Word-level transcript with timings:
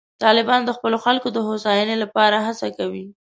طالبان 0.23 0.61
د 0.65 0.69
خپلو 0.77 0.97
خلکو 1.05 1.27
د 1.33 1.37
هوساینې 1.47 1.95
لپاره 2.03 2.37
هڅې 2.47 2.69
کوي. 2.77 3.05